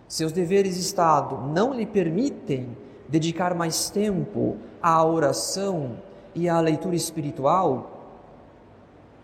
seus 0.09 0.33
deveres 0.33 0.75
de 0.75 0.81
Estado 0.81 1.49
não 1.49 1.73
lhe 1.73 1.87
permitem 1.87 2.77
dedicar 3.09 3.55
mais 3.55 3.91
tempo 3.91 4.57
à 4.83 5.05
oração 5.05 5.97
e 6.35 6.49
à 6.49 6.61
leitura 6.61 6.97
espiritual, 6.97 7.91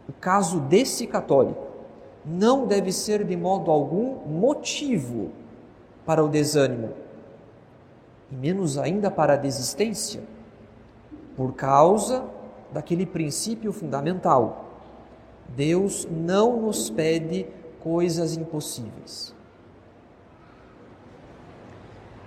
o 0.09 0.12
caso 0.12 0.61
desse 0.61 1.07
católico 1.07 1.66
não 2.25 2.66
deve 2.66 2.92
ser 2.92 3.25
de 3.25 3.37
modo 3.37 3.71
algum 3.71 4.26
motivo 4.26 5.30
para 6.04 6.25
o 6.25 6.28
desânimo, 6.28 6.90
e 8.30 8.35
menos 8.35 8.78
ainda 8.78 9.11
para 9.11 9.35
a 9.35 9.37
desistência, 9.37 10.23
por 11.37 11.54
causa 11.54 12.25
daquele 12.73 13.07
princípio 13.07 13.73
fundamental. 13.73 14.67
Deus 15.49 16.07
não 16.11 16.61
nos 16.62 16.91
pede 16.91 17.47
coisas 17.81 18.37
impossíveis. 18.37 19.35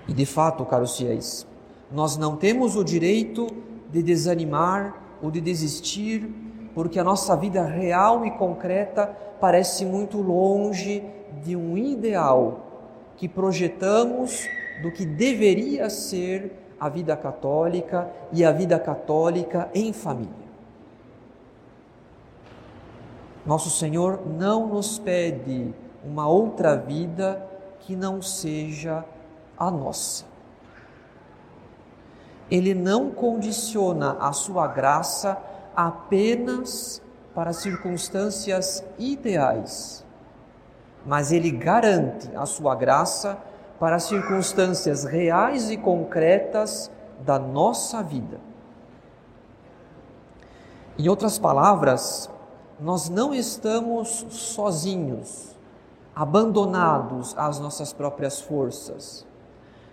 E 0.08 0.14
de 0.14 0.26
fato, 0.26 0.66
caros 0.66 0.98
fiéis, 0.98 1.48
nós 1.92 2.18
não 2.18 2.36
temos 2.36 2.76
o 2.76 2.84
direito 2.84 3.48
de 3.90 4.04
desanimar 4.04 5.02
ou 5.22 5.32
de 5.32 5.40
desistir, 5.40 6.30
porque 6.74 7.00
a 7.00 7.04
nossa 7.04 7.36
vida 7.38 7.64
real 7.64 8.26
e 8.26 8.32
concreta 8.32 9.08
parece 9.40 9.86
muito 9.86 10.20
longe 10.20 11.04
de 11.44 11.56
um 11.56 11.78
ideal 11.78 13.14
que 13.16 13.30
projetamos 13.30 14.48
do 14.82 14.92
que 14.92 15.06
deveria 15.06 15.90
ser 15.90 16.52
a 16.84 16.90
vida 16.90 17.16
católica 17.16 18.12
e 18.30 18.44
a 18.44 18.52
vida 18.52 18.78
católica 18.78 19.70
em 19.74 19.94
família. 19.94 20.44
Nosso 23.46 23.70
Senhor 23.70 24.20
não 24.28 24.68
nos 24.68 25.00
pede 25.00 25.74
uma 26.04 26.28
outra 26.28 26.76
vida 26.76 27.42
que 27.80 27.96
não 27.96 28.22
seja 28.22 29.06
a 29.58 29.72
nossa. 29.72 30.26
Ele 32.52 32.74
não 32.74 33.12
condiciona 33.12 34.18
a 34.20 34.34
sua 34.34 34.68
graça 34.68 35.42
apenas 35.74 37.02
para 37.34 37.54
circunstâncias 37.54 38.84
ideais, 39.00 40.06
mas 41.06 41.32
ele 41.32 41.50
garante 41.50 42.30
a 42.36 42.46
sua 42.46 42.76
graça 42.76 43.38
para 43.80 43.96
as 43.96 44.04
circunstâncias 44.04 45.04
reais 45.04 45.70
e 45.70 45.78
concretas 45.78 46.90
da 47.26 47.38
nossa 47.40 48.02
vida. 48.02 48.40
Em 50.98 51.10
outras 51.10 51.40
palavras, 51.40 52.30
nós 52.80 53.10
não 53.10 53.34
estamos 53.34 54.26
sozinhos, 54.30 55.56
abandonados 56.16 57.34
às 57.38 57.60
nossas 57.60 57.92
próprias 57.92 58.42
forças, 58.42 59.26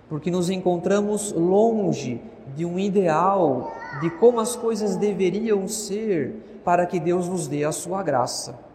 porque 0.08 0.30
nos 0.30 0.50
encontramos 0.50 1.32
longe 1.32 2.22
de 2.54 2.64
um 2.64 2.78
ideal 2.78 3.72
de 4.00 4.10
como 4.10 4.40
as 4.40 4.56
coisas 4.56 4.96
deveriam 4.96 5.66
ser 5.68 6.60
para 6.64 6.84
que 6.84 7.00
Deus 7.00 7.28
nos 7.28 7.46
dê 7.46 7.64
a 7.64 7.72
sua 7.72 8.02
graça. 8.02 8.69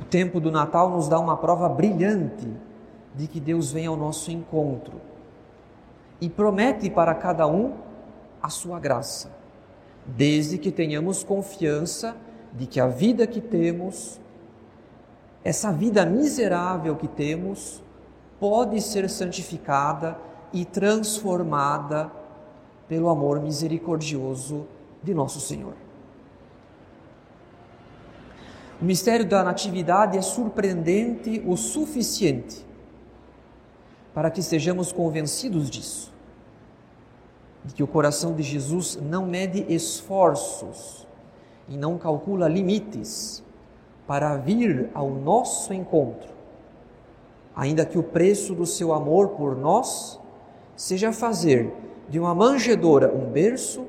O 0.00 0.04
tempo 0.04 0.40
do 0.40 0.50
Natal 0.50 0.88
nos 0.88 1.08
dá 1.08 1.20
uma 1.20 1.36
prova 1.36 1.68
brilhante 1.68 2.48
de 3.14 3.26
que 3.26 3.38
Deus 3.38 3.70
vem 3.70 3.86
ao 3.86 3.96
nosso 3.96 4.30
encontro 4.30 4.98
e 6.18 6.28
promete 6.28 6.88
para 6.88 7.14
cada 7.14 7.46
um 7.46 7.74
a 8.42 8.48
sua 8.48 8.80
graça, 8.80 9.30
desde 10.06 10.56
que 10.56 10.72
tenhamos 10.72 11.22
confiança 11.22 12.16
de 12.50 12.66
que 12.66 12.80
a 12.80 12.86
vida 12.86 13.26
que 13.26 13.42
temos, 13.42 14.18
essa 15.44 15.70
vida 15.70 16.06
miserável 16.06 16.96
que 16.96 17.06
temos, 17.06 17.82
pode 18.40 18.80
ser 18.80 19.08
santificada 19.10 20.16
e 20.50 20.64
transformada 20.64 22.10
pelo 22.88 23.10
amor 23.10 23.38
misericordioso 23.38 24.66
de 25.02 25.12
nosso 25.12 25.40
Senhor. 25.40 25.74
O 28.80 28.84
mistério 28.84 29.26
da 29.26 29.44
Natividade 29.44 30.16
é 30.16 30.22
surpreendente 30.22 31.42
o 31.46 31.54
suficiente 31.54 32.64
para 34.14 34.30
que 34.30 34.42
sejamos 34.42 34.90
convencidos 34.90 35.68
disso, 35.68 36.10
de 37.62 37.74
que 37.74 37.82
o 37.82 37.86
coração 37.86 38.34
de 38.34 38.42
Jesus 38.42 38.98
não 39.02 39.26
mede 39.26 39.66
esforços 39.68 41.06
e 41.68 41.76
não 41.76 41.98
calcula 41.98 42.48
limites 42.48 43.44
para 44.06 44.36
vir 44.36 44.88
ao 44.94 45.10
nosso 45.10 45.74
encontro, 45.74 46.30
ainda 47.54 47.84
que 47.84 47.98
o 47.98 48.02
preço 48.02 48.54
do 48.54 48.64
seu 48.64 48.94
amor 48.94 49.28
por 49.28 49.54
nós 49.54 50.18
seja 50.74 51.12
fazer 51.12 51.70
de 52.08 52.18
uma 52.18 52.34
manjedoura 52.34 53.14
um 53.14 53.30
berço 53.30 53.86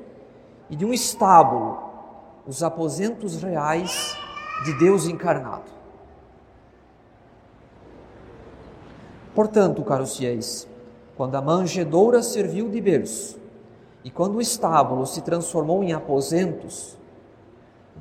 e 0.68 0.76
de 0.76 0.84
um 0.84 0.92
estábulo 0.92 1.78
os 2.46 2.62
aposentos 2.62 3.42
reais 3.42 4.16
de 4.64 4.72
Deus 4.74 5.06
encarnado. 5.06 5.70
Portanto, 9.34 9.82
caros 9.82 10.16
fiéis, 10.16 10.68
quando 11.16 11.34
a 11.36 11.42
manjedoura 11.42 12.22
serviu 12.22 12.68
de 12.68 12.80
berço 12.80 13.40
e 14.04 14.10
quando 14.10 14.36
o 14.36 14.40
estábulo 14.40 15.06
se 15.06 15.22
transformou 15.22 15.82
em 15.82 15.92
aposentos, 15.92 16.98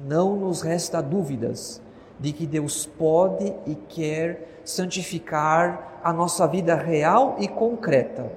não 0.05 0.35
nos 0.35 0.61
resta 0.61 1.01
dúvidas 1.01 1.81
de 2.19 2.31
que 2.33 2.45
Deus 2.45 2.85
pode 2.85 3.53
e 3.65 3.75
quer 3.75 4.61
santificar 4.63 5.99
a 6.03 6.11
nossa 6.11 6.47
vida 6.47 6.75
real 6.75 7.35
e 7.39 7.47
concreta, 7.47 8.31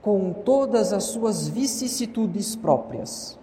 com 0.00 0.32
todas 0.32 0.92
as 0.92 1.04
suas 1.04 1.48
vicissitudes 1.48 2.56
próprias. 2.56 3.38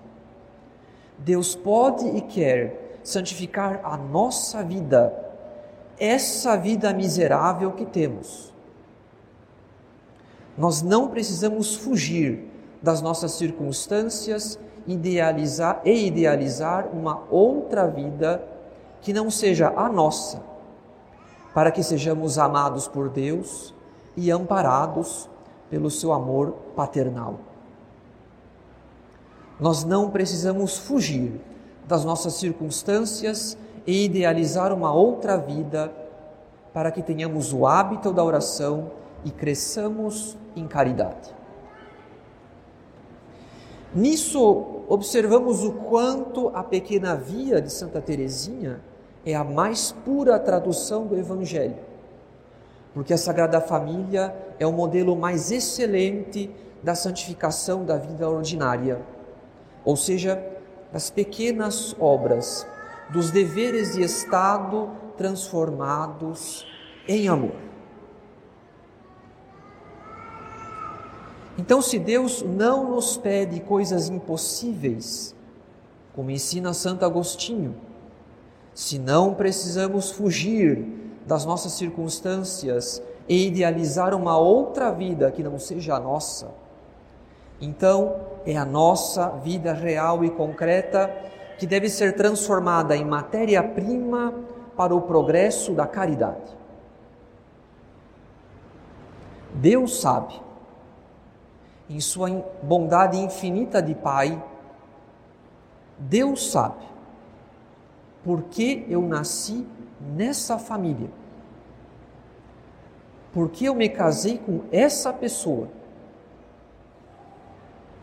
Deus 1.18 1.56
pode 1.56 2.08
e 2.08 2.22
quer 2.22 2.85
santificar 3.05 3.79
a 3.85 3.95
nossa 3.95 4.62
vida, 4.62 5.13
essa 5.97 6.57
vida 6.57 6.93
miserável 6.93 7.71
que 7.71 7.85
temos 7.85 8.53
nós 10.57 10.81
não 10.81 11.09
precisamos 11.09 11.75
fugir 11.75 12.50
das 12.81 13.01
nossas 13.01 13.33
circunstâncias 13.33 14.57
idealizar 14.88 15.81
e 15.83 16.07
idealizar 16.07 16.88
uma 16.93 17.24
outra 17.29 17.88
vida 17.88 18.47
que 19.01 19.12
não 19.12 19.31
seja 19.31 19.74
a 19.75 19.89
nossa, 19.89 20.44
para 21.53 21.72
que 21.72 21.81
sejamos 21.81 22.37
amados 22.37 22.87
por 22.87 23.09
Deus 23.09 23.74
e 24.15 24.31
amparados 24.31 25.27
pelo 25.70 25.89
seu 25.89 26.13
amor 26.13 26.51
paternal. 26.75 27.39
Nós 29.59 29.83
não 29.83 30.11
precisamos 30.11 30.77
fugir 30.77 31.41
das 31.87 32.03
nossas 32.03 32.33
circunstâncias 32.33 33.57
e 33.85 34.05
idealizar 34.05 34.74
uma 34.74 34.93
outra 34.93 35.37
vida 35.37 35.91
para 36.74 36.91
que 36.91 37.01
tenhamos 37.01 37.53
o 37.53 37.65
hábito 37.65 38.11
da 38.11 38.24
oração 38.24 38.91
e 39.24 39.31
cresçamos 39.31 40.37
em 40.55 40.67
caridade. 40.67 41.33
Nisso, 43.93 44.83
observamos 44.89 45.63
o 45.63 45.71
quanto 45.71 46.50
a 46.50 46.61
pequena 46.63 47.15
via 47.15 47.61
de 47.61 47.71
Santa 47.71 48.01
Teresinha 48.01 48.81
é 49.25 49.33
a 49.33 49.43
mais 49.43 49.91
pura 49.91 50.37
tradução 50.37 51.07
do 51.07 51.17
Evangelho, 51.17 51.77
porque 52.93 53.13
a 53.13 53.17
Sagrada 53.17 53.61
Família 53.61 54.35
é 54.59 54.67
o 54.67 54.71
modelo 54.71 55.15
mais 55.15 55.50
excelente 55.50 56.51
da 56.83 56.93
santificação 56.93 57.85
da 57.85 57.98
vida 57.98 58.29
ordinária, 58.29 59.01
ou 59.83 59.95
seja, 59.95 60.54
das 60.96 61.10
pequenas 61.10 61.94
obras, 62.00 62.66
dos 63.10 63.29
deveres 63.29 63.96
de 63.96 64.01
Estado 64.01 64.90
transformados 65.18 66.66
em 67.05 67.27
amor. 67.27 67.58
Então, 71.58 71.81
se 71.81 72.00
Deus 72.00 72.42
não 72.44 72.92
nos 72.92 73.18
pede 73.18 73.60
coisas 73.60 74.08
impossíveis, 74.08 75.36
como 76.14 76.31
ensina 76.31 76.74
Santo 76.74 77.03
Agostinho, 77.03 77.75
se 78.74 78.98
não 78.98 79.34
precisamos 79.34 80.12
fugir 80.12 80.88
das 81.27 81.44
nossas 81.44 81.74
circunstâncias 81.74 83.01
e 83.27 83.48
idealizar 83.48 84.16
uma 84.16 84.38
outra 84.38 84.92
vida 84.92 85.29
que 85.29 85.44
não 85.44 85.60
seja 85.60 85.96
a 85.96 86.00
nossa, 86.00 86.51
então 87.59 88.22
é 88.46 88.55
a 88.55 88.65
nossa 88.65 89.29
vida 89.29 89.74
real 89.74 90.24
e 90.24 90.29
concreta 90.29 91.09
que 91.57 91.65
deve 91.65 91.89
ser 91.89 92.15
transformada 92.15 92.96
em 92.96 93.05
matéria-prima 93.05 94.33
para 94.75 94.94
o 94.94 95.01
progresso 95.01 95.74
da 95.74 95.87
caridade. 95.87 96.55
Deus 99.53 100.01
sabe 100.01 100.41
em 101.89 102.00
sua 102.00 102.29
bondade 102.61 103.18
infinita 103.18 103.81
de 103.81 103.96
Pai, 103.96 104.41
Deus 105.98 106.51
sabe 106.51 106.83
por 108.24 108.44
que 108.44 108.85
eu 108.89 109.01
nasci 109.01 109.65
nessa 110.01 110.57
família, 110.57 111.09
por 113.31 113.50
que 113.50 113.65
eu 113.65 113.75
me 113.75 113.87
casei 113.87 114.39
com 114.39 114.61
essa 114.72 115.13
pessoa, 115.13 115.70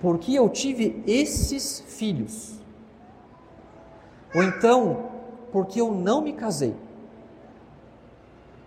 por 0.02 0.18
que 0.18 0.34
eu 0.34 0.48
tive 0.48 1.00
esses 1.06 1.78
filhos, 1.86 2.60
ou 4.34 4.42
então, 4.42 5.10
porque 5.52 5.80
eu 5.80 5.92
não 5.92 6.20
me 6.20 6.32
casei, 6.32 6.74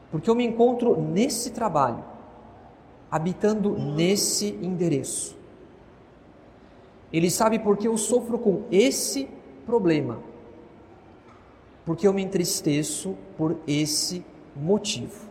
porque 0.09 0.29
eu 0.29 0.35
me 0.35 0.45
encontro 0.45 0.99
nesse 1.01 1.51
trabalho 1.51 2.01
habitando 3.11 3.77
nesse 3.77 4.47
endereço. 4.61 5.35
Ele 7.11 7.29
sabe 7.29 7.59
porque 7.59 7.87
eu 7.87 7.97
sofro 7.97 8.39
com 8.39 8.63
esse 8.71 9.27
problema, 9.65 10.19
porque 11.85 12.07
eu 12.07 12.13
me 12.13 12.23
entristeço 12.23 13.15
por 13.37 13.57
esse 13.67 14.25
motivo. 14.55 15.29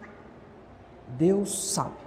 Deus 1.16 1.72
sabe. 1.72 2.03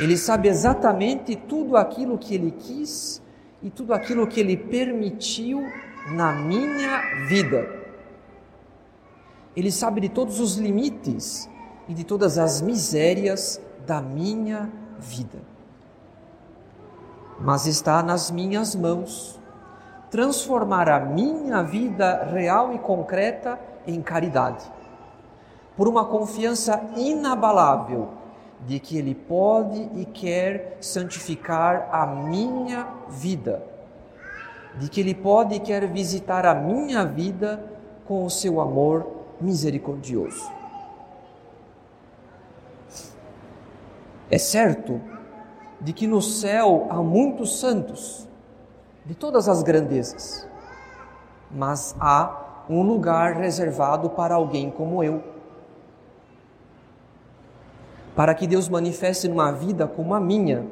Ele 0.00 0.16
sabe 0.16 0.48
exatamente 0.48 1.34
tudo 1.34 1.76
aquilo 1.76 2.18
que 2.18 2.34
ele 2.34 2.50
quis 2.52 3.22
e 3.62 3.70
tudo 3.70 3.92
aquilo 3.92 4.26
que 4.26 4.38
ele 4.38 4.56
permitiu 4.56 5.62
na 6.12 6.32
minha 6.32 7.26
vida. 7.26 7.68
Ele 9.56 9.72
sabe 9.72 10.00
de 10.00 10.08
todos 10.08 10.38
os 10.38 10.56
limites 10.56 11.50
e 11.88 11.94
de 11.94 12.04
todas 12.04 12.38
as 12.38 12.60
misérias 12.60 13.60
da 13.86 14.00
minha 14.00 14.70
vida. 14.98 15.38
Mas 17.40 17.66
está 17.66 18.02
nas 18.02 18.30
minhas 18.30 18.74
mãos 18.76 19.38
transformar 20.10 20.88
a 20.88 21.00
minha 21.00 21.62
vida 21.62 22.24
real 22.24 22.72
e 22.72 22.78
concreta 22.78 23.58
em 23.86 24.00
caridade, 24.00 24.64
por 25.76 25.88
uma 25.88 26.04
confiança 26.04 26.80
inabalável 26.96 28.08
de 28.66 28.78
que 28.78 28.98
Ele 28.98 29.14
pode 29.14 29.90
e 29.94 30.04
quer 30.04 30.76
santificar 30.80 31.88
a 31.92 32.06
minha 32.06 32.88
vida, 33.08 33.62
de 34.76 34.88
que 34.88 35.00
Ele 35.00 35.14
pode 35.14 35.54
e 35.54 35.60
quer 35.60 35.86
visitar 35.86 36.44
a 36.44 36.54
minha 36.54 37.04
vida 37.04 37.62
com 38.06 38.24
o 38.24 38.30
seu 38.30 38.60
amor 38.60 39.06
misericordioso. 39.40 40.50
É 44.30 44.38
certo 44.38 45.00
de 45.80 45.92
que 45.92 46.06
no 46.06 46.20
céu 46.20 46.86
há 46.90 46.96
muitos 47.02 47.60
santos, 47.60 48.28
de 49.04 49.14
todas 49.14 49.48
as 49.48 49.62
grandezas, 49.62 50.46
mas 51.50 51.96
há 51.98 52.64
um 52.68 52.82
lugar 52.82 53.36
reservado 53.36 54.10
para 54.10 54.34
alguém 54.34 54.70
como 54.70 55.02
eu. 55.02 55.22
Para 58.18 58.34
que 58.34 58.48
Deus 58.48 58.68
manifeste 58.68 59.28
numa 59.28 59.52
vida 59.52 59.86
como 59.86 60.12
a 60.12 60.18
minha 60.18 60.66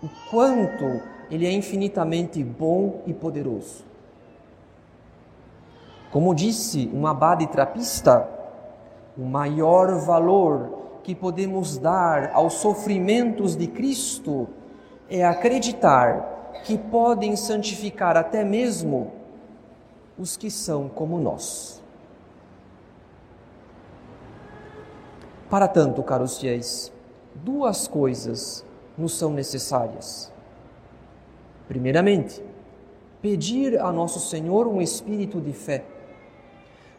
o 0.00 0.08
quanto 0.30 1.02
Ele 1.28 1.44
é 1.44 1.50
infinitamente 1.50 2.44
bom 2.44 3.02
e 3.04 3.12
poderoso. 3.12 3.84
Como 6.12 6.32
disse 6.32 6.88
um 6.94 7.04
abade 7.04 7.48
trapista, 7.48 8.28
o 9.18 9.24
maior 9.24 9.98
valor 10.06 11.00
que 11.02 11.16
podemos 11.16 11.76
dar 11.76 12.30
aos 12.32 12.54
sofrimentos 12.54 13.56
de 13.56 13.66
Cristo 13.66 14.46
é 15.10 15.24
acreditar 15.24 16.60
que 16.62 16.78
podem 16.78 17.34
santificar 17.34 18.16
até 18.16 18.44
mesmo 18.44 19.10
os 20.16 20.36
que 20.36 20.48
são 20.48 20.88
como 20.88 21.18
nós. 21.18 21.79
Para 25.50 25.66
tanto, 25.66 26.00
caros 26.04 26.38
fiéis, 26.38 26.92
duas 27.34 27.88
coisas 27.88 28.64
nos 28.96 29.18
são 29.18 29.32
necessárias. 29.32 30.32
Primeiramente, 31.66 32.40
pedir 33.20 33.80
a 33.80 33.90
nosso 33.90 34.20
Senhor 34.20 34.68
um 34.68 34.80
espírito 34.80 35.40
de 35.40 35.52
fé, 35.52 35.84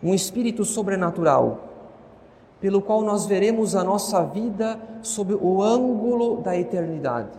um 0.04 0.14
espírito 0.14 0.66
sobrenatural, 0.66 1.70
pelo 2.60 2.82
qual 2.82 3.02
nós 3.02 3.26
veremos 3.26 3.74
a 3.74 3.86
nossa 3.86 4.22
vida 4.26 4.78
sob 5.02 5.34
o 5.34 5.64
ângulo 5.64 6.42
da 6.42 6.56
eternidade, 6.56 7.32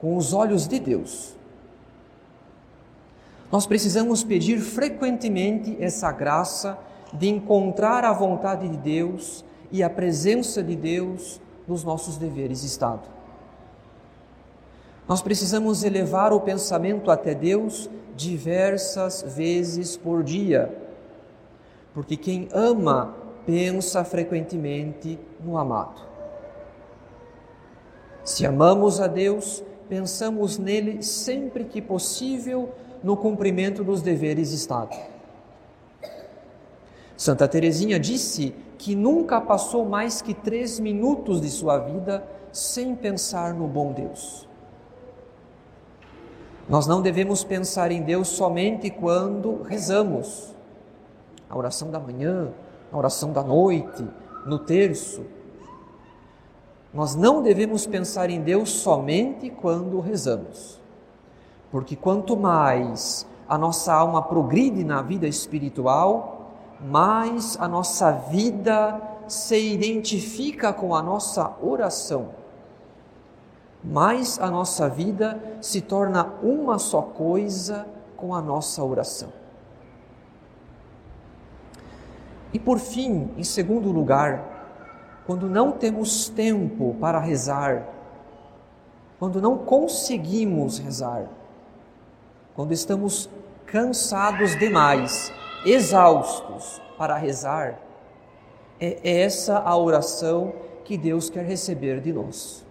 com 0.00 0.16
os 0.16 0.32
olhos 0.32 0.66
de 0.66 0.80
Deus. 0.80 1.36
Nós 3.50 3.64
precisamos 3.64 4.24
pedir 4.24 4.58
frequentemente 4.58 5.76
essa 5.80 6.10
graça 6.10 6.76
de 7.12 7.28
encontrar 7.28 8.04
a 8.04 8.12
vontade 8.12 8.68
de 8.68 8.76
Deus 8.76 9.44
e 9.70 9.82
a 9.82 9.90
presença 9.90 10.62
de 10.62 10.74
Deus 10.74 11.40
nos 11.66 11.84
nossos 11.84 12.16
deveres 12.16 12.60
de 12.62 12.66
Estado. 12.66 13.08
Nós 15.08 15.22
precisamos 15.22 15.84
elevar 15.84 16.32
o 16.32 16.40
pensamento 16.40 17.10
até 17.10 17.34
Deus 17.34 17.88
diversas 18.16 19.24
vezes 19.36 19.96
por 19.96 20.22
dia, 20.22 20.74
porque 21.94 22.16
quem 22.16 22.48
ama 22.52 23.14
pensa 23.46 24.04
frequentemente 24.04 25.18
no 25.42 25.56
amado. 25.56 26.02
Se 28.22 28.44
amamos 28.44 29.00
a 29.00 29.06
Deus, 29.06 29.64
pensamos 29.88 30.58
nele 30.58 31.02
sempre 31.02 31.64
que 31.64 31.80
possível 31.80 32.74
no 33.02 33.16
cumprimento 33.16 33.82
dos 33.82 34.02
deveres 34.02 34.50
de 34.50 34.56
Estado. 34.56 34.94
Santa 37.16 37.48
Teresinha 37.48 37.98
disse 37.98 38.54
que 38.78 38.94
nunca 38.94 39.40
passou 39.40 39.84
mais 39.84 40.22
que 40.22 40.32
três 40.32 40.78
minutos 40.78 41.40
de 41.40 41.50
sua 41.50 41.78
vida 41.78 42.24
sem 42.52 42.94
pensar 42.94 43.52
no 43.52 43.66
bom 43.66 43.92
Deus. 43.92 44.48
Nós 46.68 46.86
não 46.86 47.02
devemos 47.02 47.42
pensar 47.42 47.90
em 47.90 48.02
Deus 48.02 48.28
somente 48.28 48.88
quando 48.88 49.62
rezamos, 49.62 50.54
a 51.50 51.56
oração 51.56 51.90
da 51.90 51.98
manhã, 51.98 52.52
a 52.92 52.96
oração 52.96 53.32
da 53.32 53.42
noite, 53.42 54.06
no 54.46 54.58
terço. 54.58 55.24
Nós 56.92 57.14
não 57.14 57.42
devemos 57.42 57.86
pensar 57.86 58.30
em 58.30 58.40
Deus 58.40 58.70
somente 58.70 59.50
quando 59.50 59.98
rezamos, 59.98 60.80
porque 61.70 61.96
quanto 61.96 62.36
mais 62.36 63.26
a 63.48 63.56
nossa 63.56 63.92
alma 63.92 64.22
progride 64.22 64.84
na 64.84 65.00
vida 65.00 65.26
espiritual, 65.26 66.37
mais 66.80 67.56
a 67.60 67.66
nossa 67.66 68.12
vida 68.12 69.00
se 69.26 69.58
identifica 69.58 70.72
com 70.72 70.94
a 70.94 71.02
nossa 71.02 71.56
oração, 71.60 72.30
mais 73.82 74.38
a 74.38 74.50
nossa 74.50 74.88
vida 74.88 75.40
se 75.60 75.80
torna 75.80 76.24
uma 76.42 76.78
só 76.78 77.02
coisa 77.02 77.86
com 78.16 78.34
a 78.34 78.40
nossa 78.40 78.82
oração. 78.82 79.32
E 82.52 82.58
por 82.58 82.78
fim, 82.78 83.30
em 83.36 83.44
segundo 83.44 83.92
lugar, 83.92 84.58
quando 85.26 85.48
não 85.48 85.72
temos 85.72 86.28
tempo 86.28 86.96
para 86.98 87.18
rezar, 87.18 87.86
quando 89.18 89.42
não 89.42 89.58
conseguimos 89.58 90.78
rezar, 90.78 91.26
quando 92.54 92.72
estamos 92.72 93.28
cansados 93.66 94.56
demais, 94.58 95.30
exaustos 95.64 96.80
para 96.96 97.16
rezar, 97.16 97.80
é 98.80 99.22
essa 99.22 99.58
a 99.58 99.76
oração 99.76 100.52
que 100.84 100.96
Deus 100.96 101.28
quer 101.28 101.44
receber 101.44 102.00
de 102.00 102.12
nós. 102.12 102.64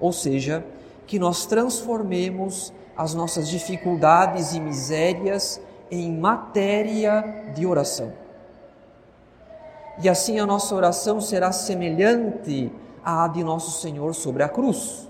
Ou 0.00 0.12
seja, 0.12 0.64
que 1.06 1.18
nós 1.18 1.44
transformemos 1.44 2.72
as 2.96 3.14
nossas 3.14 3.48
dificuldades 3.48 4.54
e 4.54 4.60
misérias 4.60 5.60
em 5.90 6.10
matéria 6.16 7.52
de 7.54 7.66
oração. 7.66 8.12
E 10.02 10.08
assim 10.08 10.38
a 10.38 10.46
nossa 10.46 10.74
oração 10.74 11.20
será 11.20 11.52
semelhante 11.52 12.72
à 13.04 13.28
de 13.28 13.44
nosso 13.44 13.80
Senhor 13.80 14.14
sobre 14.14 14.42
a 14.42 14.48
cruz, 14.48 15.08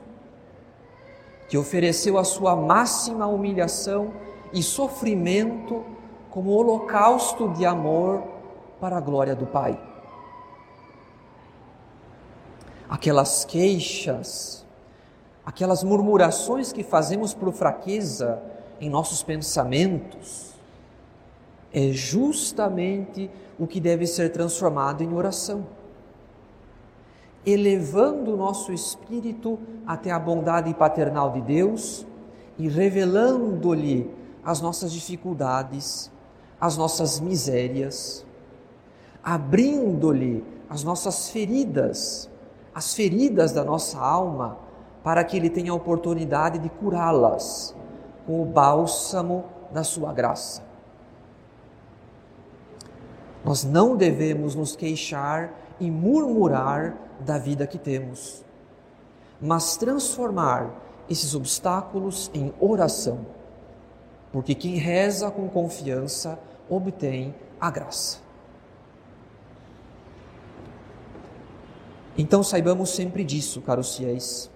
que 1.48 1.56
ofereceu 1.56 2.18
a 2.18 2.24
sua 2.24 2.56
máxima 2.56 3.26
humilhação 3.26 4.12
e 4.52 4.62
sofrimento 4.62 5.84
como 6.32 6.52
holocausto 6.52 7.50
de 7.50 7.66
amor 7.66 8.22
para 8.80 8.96
a 8.96 9.00
glória 9.00 9.36
do 9.36 9.46
Pai. 9.46 9.78
Aquelas 12.88 13.44
queixas, 13.44 14.64
aquelas 15.44 15.84
murmurações 15.84 16.72
que 16.72 16.82
fazemos 16.82 17.34
por 17.34 17.52
fraqueza 17.52 18.42
em 18.80 18.88
nossos 18.88 19.22
pensamentos, 19.22 20.54
é 21.70 21.88
justamente 21.92 23.30
o 23.58 23.66
que 23.66 23.78
deve 23.78 24.06
ser 24.06 24.30
transformado 24.32 25.02
em 25.02 25.12
oração, 25.12 25.66
elevando 27.44 28.32
o 28.32 28.36
nosso 28.38 28.72
espírito 28.72 29.58
até 29.86 30.10
a 30.10 30.18
bondade 30.18 30.72
paternal 30.72 31.30
de 31.30 31.42
Deus 31.42 32.06
e 32.58 32.68
revelando-lhe 32.68 34.10
as 34.42 34.62
nossas 34.62 34.92
dificuldades 34.92 36.11
as 36.62 36.76
nossas 36.76 37.18
misérias, 37.18 38.24
abrindo-lhe 39.20 40.44
as 40.70 40.84
nossas 40.84 41.28
feridas, 41.28 42.30
as 42.72 42.94
feridas 42.94 43.50
da 43.50 43.64
nossa 43.64 43.98
alma, 43.98 44.58
para 45.02 45.24
que 45.24 45.36
Ele 45.36 45.50
tenha 45.50 45.72
a 45.72 45.74
oportunidade 45.74 46.60
de 46.60 46.68
curá-las 46.68 47.74
com 48.24 48.40
o 48.40 48.44
bálsamo 48.44 49.44
da 49.72 49.82
Sua 49.82 50.12
graça. 50.12 50.62
Nós 53.44 53.64
não 53.64 53.96
devemos 53.96 54.54
nos 54.54 54.76
queixar 54.76 55.52
e 55.80 55.90
murmurar 55.90 56.96
da 57.18 57.38
vida 57.38 57.66
que 57.66 57.76
temos, 57.76 58.44
mas 59.40 59.76
transformar 59.76 60.70
esses 61.10 61.34
obstáculos 61.34 62.30
em 62.32 62.54
oração, 62.60 63.26
porque 64.30 64.54
quem 64.54 64.76
reza 64.76 65.28
com 65.28 65.48
confiança 65.48 66.38
obtém 66.68 67.34
a 67.60 67.70
graça. 67.70 68.18
Então 72.16 72.42
saibamos 72.42 72.90
sempre 72.90 73.24
disso, 73.24 73.60
caros 73.62 73.96
fiéis. 73.96 74.50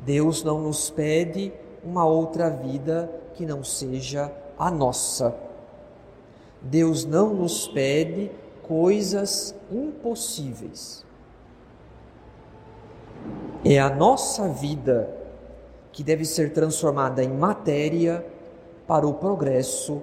Deus 0.00 0.42
não 0.42 0.60
nos 0.60 0.90
pede 0.90 1.52
uma 1.84 2.04
outra 2.04 2.50
vida 2.50 3.10
que 3.34 3.46
não 3.46 3.62
seja 3.62 4.32
a 4.58 4.70
nossa. 4.70 5.34
Deus 6.60 7.04
não 7.04 7.32
nos 7.32 7.68
pede 7.68 8.30
coisas 8.62 9.54
impossíveis. 9.70 11.04
É 13.64 13.78
a 13.78 13.88
nossa 13.88 14.48
vida 14.48 15.08
que 15.92 16.02
deve 16.02 16.24
ser 16.24 16.52
transformada 16.52 17.22
em 17.22 17.28
matéria 17.28 18.26
para 18.86 19.06
o 19.06 19.14
progresso 19.14 20.02